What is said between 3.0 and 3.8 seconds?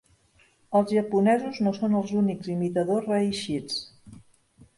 reeixits.